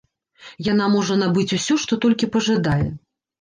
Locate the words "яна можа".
0.67-1.17